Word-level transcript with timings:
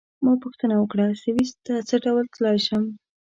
ما 0.23 0.33
پوښتنه 0.43 0.75
وکړه: 0.77 1.05
سویس 1.23 1.51
ته 1.65 1.73
څه 1.87 1.95
ډول 2.05 2.25
تلای 2.35 2.57
شم؟ 2.65 2.83